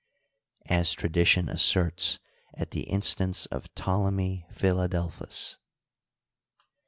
as 0.65 0.93
tradition 0.93 1.47
asserts 1.47 2.17
at 2.55 2.71
the 2.71 2.85
instance 2.89 3.45
of 3.45 3.71
Ptolemy 3.75 4.47
Philadelphus. 4.51 5.59